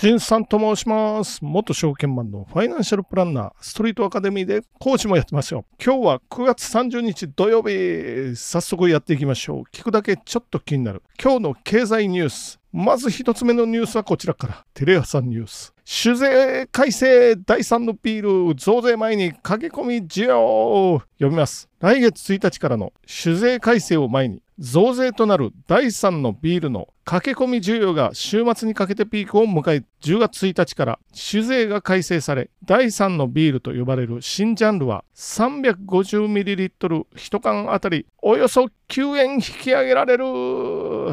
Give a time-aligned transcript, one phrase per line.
[0.00, 1.40] 新さんと申します。
[1.42, 5.64] 元証券マンのファイナンシャルプランナー、ストリートアカデミーで講師もやってますよ。
[5.84, 8.36] 今日は9月30日土曜日。
[8.36, 9.62] 早速やっていきましょう。
[9.72, 11.02] 聞くだけちょっと気になる。
[11.20, 12.57] 今日の経済ニュース。
[12.72, 14.64] まず一つ目のニュースはこちらから。
[14.74, 15.74] テレ朝ニュース。
[15.84, 21.68] 酒税改正第3のビール増税前に駆け込み需要読みます。
[21.80, 40.24] 来月1日からの酒税改正を前に増税となる第3のビールの駆け込み需要が週末にかけてピークを迎え10月1日から酒税が改正され第3のビールと呼ばれる新ジャンルは 350ml1 缶あたりおよそ9円引き上げられる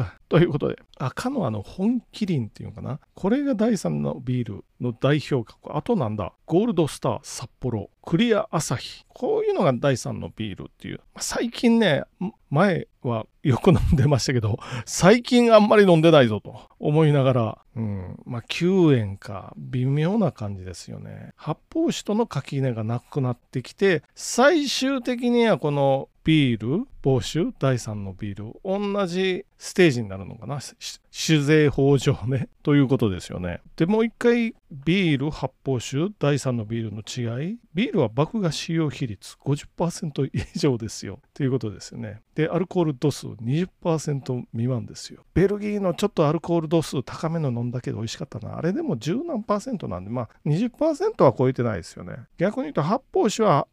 [0.28, 0.78] ということで。
[0.98, 3.00] 赤のあの本麒麟っていうのかな？
[3.14, 5.76] これが第3のビールの代表格。
[5.76, 6.32] あとなんだ？
[6.46, 7.90] ゴールドスター札幌。
[8.02, 9.04] クリアアサヒ。
[9.08, 11.00] こういうのが第3のビールっていう。
[11.18, 12.04] 最近ね
[12.50, 19.52] 前はよく飲んでましたけど最近あんまり飲んでないぞと思いながら、うん、まあ9円か。
[19.56, 21.32] 微妙な感じですよね。
[21.36, 30.58] 発泡酒との垣根がなくなってきて最終的にはこのビール防酒第3のビール同じステージになるのかな？
[30.60, 32.48] 酒税法上ね。
[32.64, 33.60] ということですよね。
[33.76, 37.58] でもう一回ビール発泡酒第3のビールの違い。
[37.74, 41.20] ビールは麦芽使用比率50%以上ですよ。
[41.32, 42.22] ということですよね。
[42.34, 45.22] でアルコール度数20%未満ですよ。
[45.32, 48.58] ベルギーのちょっとアルコール度数高めの飲んだけど美味しかったな。
[48.58, 52.16] あれでも10何パーセントなんでまあ20%は超えてないですよね。
[52.36, 53.68] 逆に言うと発泡酒は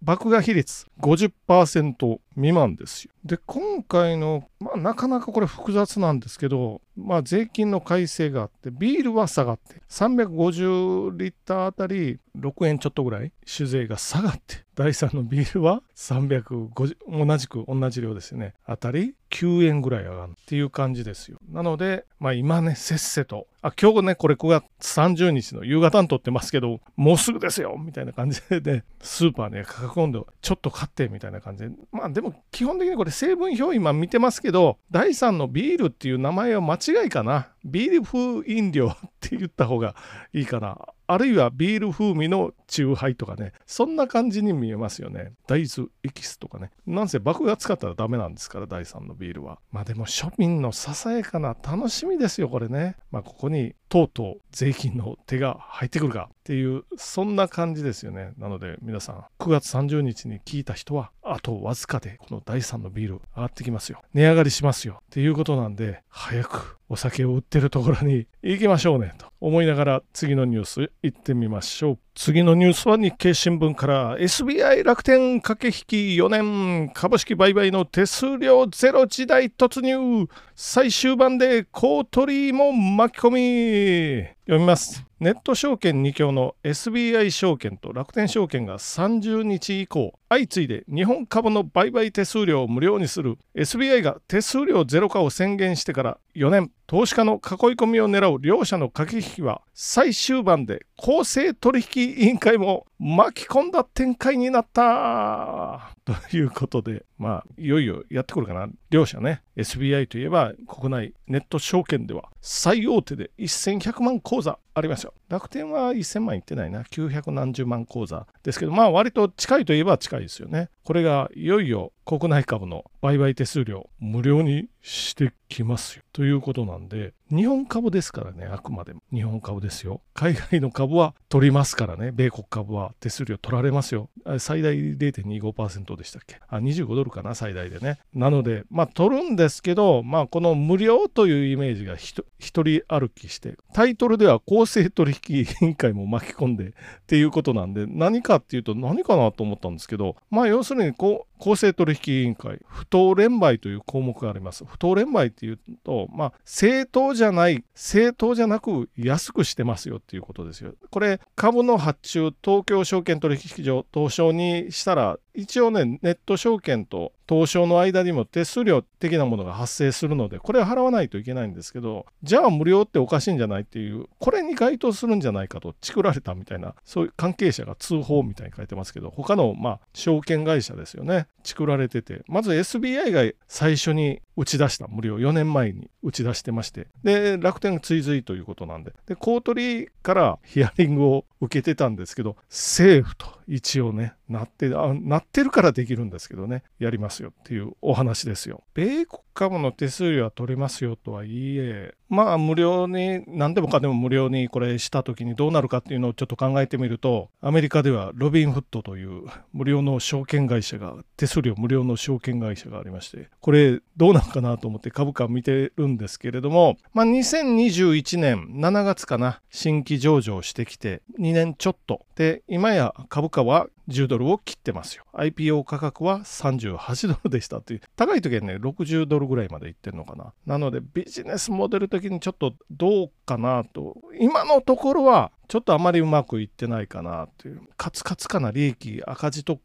[0.00, 3.12] 麦芽比率50%未満ですよ。
[3.24, 18.52] で今回の、まあ、なかなかこれ複雑なんですけど、まあ、税金の改正があってビールは下がって350リッターあたり6円ちょっとぐらい酒税が下がって第3のビールは350同じく同じ量ですよね。
[18.66, 21.38] あたり9円ぐらい上がるっていう感じですよ。
[21.50, 23.46] なので、まあ、今ねせっせと。
[23.62, 24.64] あ今日ねこれ9月
[24.98, 31.70] 30日の夕方に撮ってますけどもうすぐですよみたいな感じで、ね、スーパーね価格温度ちょっと買ってみたいな感じで。
[31.90, 37.48] まあでも基本的にこれ成分表今見てますけど第3のビールっていう名前は間違いかな。
[37.66, 39.94] ビール風飲料って言った方が
[40.32, 40.78] いいかな。
[41.08, 43.52] あるいはビール風味の酎ハイとかね。
[43.66, 45.32] そんな感じに見えますよね。
[45.46, 46.70] 大豆エキスとかね。
[46.86, 49.58] なんせ麦芽使ったらダメなんですから第3のビールは。
[49.70, 52.96] まあでも庶民のささやかな楽しみですよこれね。
[53.10, 58.32] まあここにとうとう税金の手が入ってくるかっていうそんな感じですよね。
[58.38, 64.02] なので皆さん9月30日に聞いた人はあとわずかでこの第3のビール上がってきますよ。
[64.14, 64.98] 値上がりしますよ。
[65.02, 69.26] っていうことなんで早くお酒を売ってるところに行きましょうねと。
[69.40, 71.98] 思いながら次のニュース行ってみましょう。
[72.14, 74.18] 次のニュースは日経新聞から。
[74.18, 76.90] SBI 楽天駆け引き4年。
[76.94, 80.26] 株式売買の手数料ゼロ時代突入。
[80.54, 84.35] 最終盤で公取も巻き込み。
[84.46, 85.04] 読みます。
[85.18, 93.38] ネット証券2強の SBI 証券と楽天証券が30日以降相次いで日本株の売買手数料を無料にする。
[93.56, 97.38] SBI が手数料ゼロ化を宣言してから4年投資家の囲い
[97.74, 108.68] 込みを狙う両者の駆け引きは最終盤で公正取引委員会も巻き込んだ展開になったということでまあいよいよやってくるかな。
[108.90, 109.42] 両者ね。
[109.56, 114.58] SBI といえば国内ネット証券では最大手で1100万口座。
[114.76, 116.82] ありますよ楽天は1000万いってないな。
[116.82, 120.68] 900何十万口座ですけどまあ割と近いといえば近いですよね。
[120.84, 126.04] これがいよいよ国内株の売買手数料無料にしてきますよ。
[126.12, 129.02] ということなんで日本株ですからねあくまでも。
[129.12, 130.00] 日本株ですよ。
[130.14, 132.12] 海外の株は取りますからね。
[132.12, 134.10] 米国株は手数料取られますよ。
[134.38, 136.38] 最大0.25%でしたっけ。
[136.48, 137.98] あ25ドルかな最大でね。
[138.14, 146.72] なのでまあ取るんですけどまあこの無料というイメージが一人歩きしてタイトルでは公公正取引委員会も巻き込んでっ
[147.06, 154.64] ていうことなんで何かっていうと何かなと思ったんですけどまあ要するにこう公正取引委員会不当連売という項目があります。
[154.64, 160.74] 不当連売っていうとまあ正当じゃない正当じゃなく安くしてますよっていうことですよ。
[160.90, 181.25] これ株の発注東京証券取引所東証にしたら一応ねネット証券と東証の間にも手数料的なものが発生するのでこれは払わないといけないんですけどじゃあ無料っておかしいんじゃないっていうこれに該当するんじゃないかとチクられたみたいなそういう関係者が通報みたいに書いてますけど他のまあ証券会社ですよね。
[181.44, 193.35] 作られててまず SBI が最初に打ち出した無料4年前に打ち出してましてで楽天が追随ということなんでで公取からヒアリングを受けてたんですけど政府と。
[193.46, 196.64] 一応ねなってあなってるからできるんですけどね。
[196.78, 198.64] やりますよっていうお話ですよ。
[198.74, 222.06] 米国株の手数料は取れますよとはいえまあ無料に何でもかでも無料にこれした時にどうなるかっていうのをちょっと考えてみるとアメリカではロビンフットという無料の証券会社が手数料無料の証券会社がありましてこれどうなのかなと思って株価見てるんですけれどもまあ2021年7月かな新規上場してきて2年ちょっと。
[222.14, 225.04] で今や株価は10ドルを切ってますよ。
[225.14, 230.32] IPO 価格は38ドルでしたという、高い時はね、60ドルぐらいまでいってるのかな。
[230.46, 239.60] なので、ビジネスモデル的にちょっとどうかなと、今のところはちょっとあまりうまくいってないかなという、カツカツかな利益、赤字と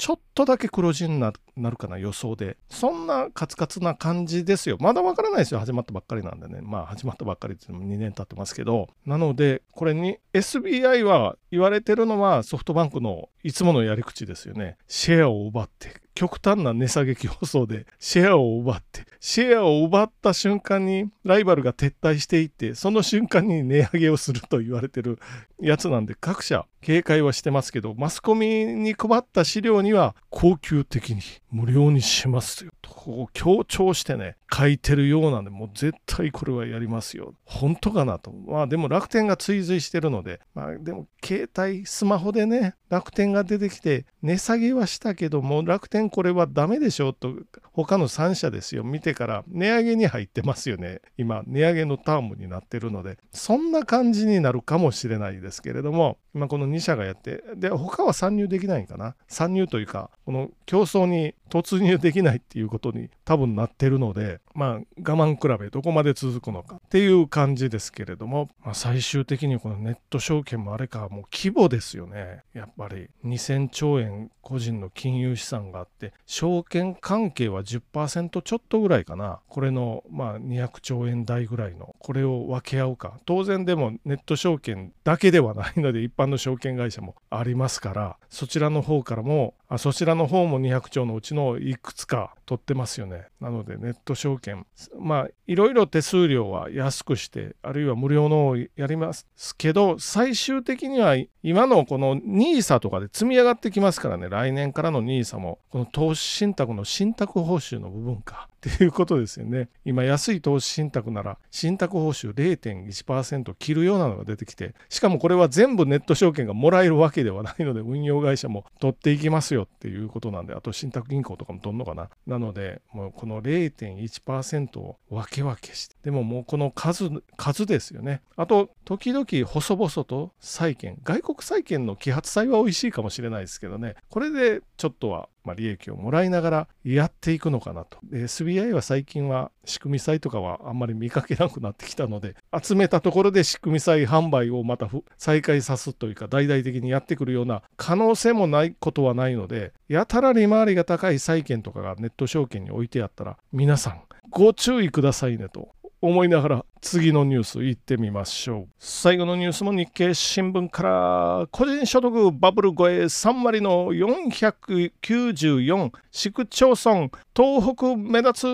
[0.00, 2.56] ちょっとだけ黒字にななるかな予想で。
[2.68, 4.76] そんなカツカツな感じですよ。
[4.80, 5.60] まだわからないですよ。
[5.60, 6.60] 始まったばっかりなんでね。
[6.62, 8.88] まあ始まったばっかりっていうのも2年経ってますけど。
[9.06, 14.76] なのでこれに SBI は言われてるのはソフトバンクのいつものやり口ですよね。
[14.86, 25.18] シェアを奪って極端な値下げ競争でシェアを奪ってシェアを奪った瞬間にライバルが撤退していってその瞬間に値上げをすると言われてる
[25.60, 32.70] やつなんで各社警戒はしてますけどマスコミに配った資料には高級的に無料にしますよ。
[32.82, 37.34] とこう強調してね書いてるようなんでもう絶対これはやりますよ。
[37.44, 38.32] 本当かなと。
[38.32, 47.34] まあでも楽天が追随してるのでまあでも携帯スマホでね楽天が出てきて値下げはしたけども楽天これはダメでしょと
[47.72, 48.84] 他の3社ですよ。
[48.84, 51.00] 見てから値上げに入ってますよね。
[51.16, 53.18] 今値上げのタームになってるので。
[53.32, 59.16] そんな感じになるかもしれないですけれども今この2社がやってで他は参入できないんかな。
[59.28, 72.42] 参入というかこの競争に突入できないっていうことに多分なってるのでまあ我慢比べどこまで続くのかっていう感じですけれども、まあ、最終的にこのネット証券もあれかもう規模ですよね。
[72.54, 79.40] やっぱり2000兆円個人の金融資産があって証券関係は10%ちょっとぐらいかな。
[79.48, 83.18] これのまあ200兆円台ぐらいのこれを分け合うか。
[83.26, 93.26] 当然でもネット証券だけではないので一般の証券会社もありますからそちらの方からもあそちらの方も200兆のうちののいくつか取ってますよね。
[93.40, 94.66] なのでネット証券、
[94.98, 99.26] まあいろいろ手数料は安くして、あるいは無料のをやります
[99.56, 108.48] けど、最終的には今のこの NISA とかで積み上がってきますからね、来年からの NISA も、この投資信託の信託報酬の部分か。
[108.68, 109.70] っていうことですよね。
[109.86, 122.10] 今安い投資信託なら信託報酬0.1%切るようなのが出てきてしかもこれは全部ネット証券がもらえるわけではないので運用会社も取っていきますよっていうことなんであと信託銀行とかも取るのかな。
[122.26, 128.20] なのでもうこの0.1%を分け分けしてでももうこの数数ですよね。
[128.36, 137.98] あと時々細々と債券外国債券の揮発債は美味しいかもしれないですけどねこれでちょっとはまあ、利益をもらいながらやっていくのかなと。
[138.12, 144.88] SBI は最近は仕組み債とかはあんまり見かけなくなってきたので、集めたところで仕組み債販売をまた
[145.18, 154.00] 再開さすというか、大々的にやってくるような可能性もないことはないので、やたら利回りが高い債券とかがネット証券に置いてあったら、皆さん
[154.30, 155.70] ご注意くださいねと
[156.00, 158.68] 思いながら次のニュース行ってみましょう。
[158.78, 168.46] 最後のニュースも日経新聞から個人所得バブル超え3割の494市区町村東北目立つ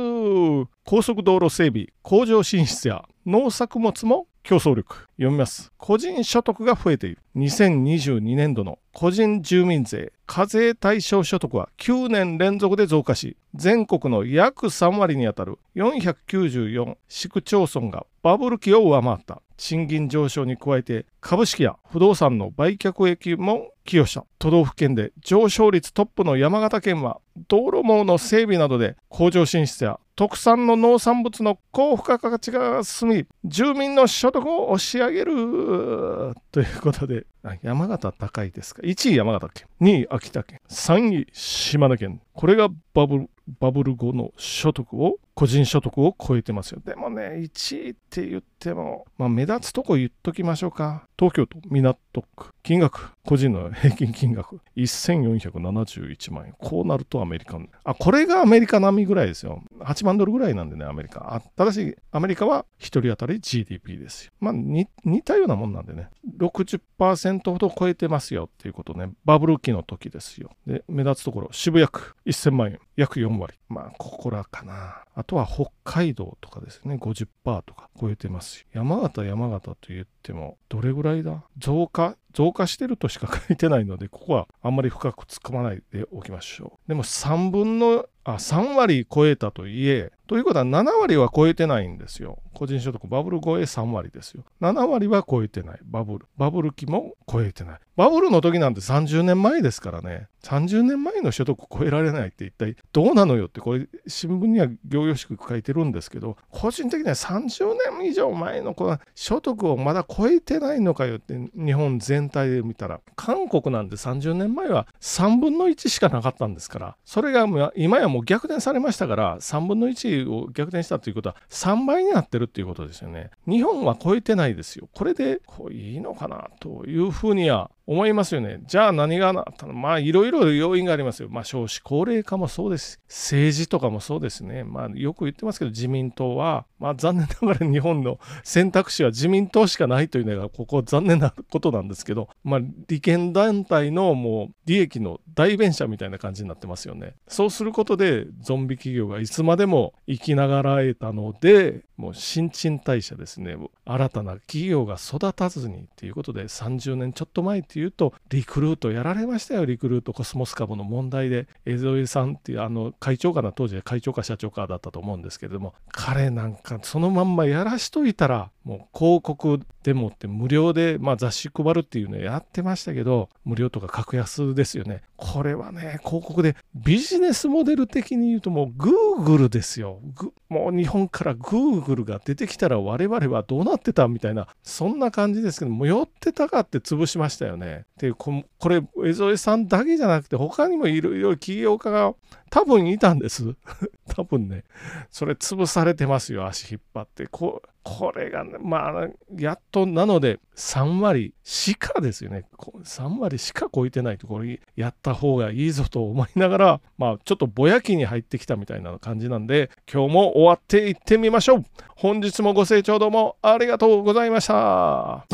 [0.84, 5.08] 高速道路整備工場進出や農作物も競争力。
[5.16, 5.72] 読みます。
[5.76, 7.18] 個人所得が増えている。
[7.34, 19.42] 2022年度の個人住民税課税対象所得は9年連続で増加し全国の約3割にあたる494市区町村がバブル期を上回った。
[19.56, 24.24] 賃金上昇に加えて株式や不動産の売却益も寄与した。
[24.38, 37.26] 都道府県で上昇率トップの山形県は道路網の整備などで工場進出や特産の農産物の高付加価値が進み住民の所得を押し上げるということで
[37.62, 43.30] 山形高いですか？1位山形県2位秋田県3位島根県これがバブル
[43.60, 46.80] バブル後の所得を個人所得を超えてますよ。
[46.84, 51.06] でもね、1位って言っても、まあ、目立つとこ言っときましょうか。
[51.18, 52.50] 東京都港区。
[52.62, 56.54] 金額、個人の平均金額、1471万円。
[56.58, 59.62] こうなるとアメリカあ、これがアメリカ並みぐらいですよ。
[59.86, 61.42] 8万ドルぐらいなんでね、アメリカ。
[61.56, 64.32] ただし、アメリカは1人当たり GDP ですよ。
[64.40, 64.88] まあ、似
[65.22, 66.08] たようなもんなんでね。
[66.38, 69.10] 60%ほど超えてますよっていうことね。
[69.24, 70.50] バブル期の時ですよ。
[70.66, 72.78] で、目立つところ、渋谷区1000万円。
[72.96, 73.54] 約4割。
[73.68, 75.04] まあ、ここらかな。
[75.14, 77.26] あとは北海道とかですね、50%
[77.62, 81.44] とか超えてますし、山形、山形と言っても、どれぐらいだ？
[81.58, 86.88] 増加増加してるとしか書いてないので、ここはあんまり深く突っ込まないでおきましょう。
[86.88, 92.38] でも3分の、あ、3割超えたといえ、ということは7割は超えてないんですよ。
[92.52, 94.44] 個人所得バブル超え3割ですよ。
[94.60, 95.78] 7割は超えてない。
[95.84, 96.26] バブル。
[96.36, 97.78] バブル期も超えてない。
[97.96, 100.28] バブルの時なんて30年前ですからね。
[100.46, 128.60] 30年前の所得超えられないって一体どうなのよってこれ新聞には行々しく書いてるんですけど個人的には30年以上前のこの所得をまだ超えてないのかよって日本全体で見たら韓国なんて30年前は3分の1しかなかったんですからそれが今やもう逆転されましたから3分の1を逆転したということは3倍になってるっていうことですよね日本は超えてないですよこれでこういいのかなというふうには思いますよね。
[128.66, 129.72] じゃあ何がなったの？
[129.72, 131.28] まあいろいろ要因がありますよ。
[131.30, 133.00] まあ少子高齢化もそうです。
[133.08, 134.64] 政治とかもそうですね。
[134.64, 147.14] まあよく言ってますけど自民党は、まあ残念ながら日本の選択肢は自民党しかないというのがここ残念なことなんですけど、まあ利権団体のもう利益の代弁者みたいな感じになってますよね。
[147.28, 153.56] そうすることでゾンビ企業がいつまでも生きながらえたので、もう新陳代謝ですね。
[153.84, 161.46] 新たな企業が育たずにっていうことで30年ちょっと前ってていうとリクルートやられましたよリクルートコスモス株の問題で。
[161.66, 175.02] 江添さんっていうあの会長かな当時会長か社長かだったと思うんですけれども彼なんかそのまんまやらしといたらもう広告でもって無料で、まあ、雑誌配るっていうのやってましたけど無料とか格安ですよね。
[175.16, 180.00] これはね広告でビジネスモデル的に言うともうグーグルですよ。
[180.48, 187.65] もう日本からグーグルが出てきたら我々はどうなってたみたいなそんな感じですけども寄ってたかって潰しましたよね。
[187.98, 192.14] でこれ江添さんだけじゃなくて他にもいろいろ起業家が
[192.50, 193.54] 多分いたんです。
[194.14, 194.64] 多分ね、
[195.10, 197.26] それ潰されてますよ、足引っ張って。
[197.26, 199.08] ここれが、ね、まあ、
[199.38, 202.44] やっとなので、3割しかですよね。
[202.58, 204.44] 3割しか超えてないところ
[204.74, 211.64] やった方がいいぞと思いながら、まあ、ちょっとぼやきに入ってきたみたいな感じなんで、今日も終わっていってみましょう。
[211.94, 215.26] 本日もご清聴どうもありがとうございました。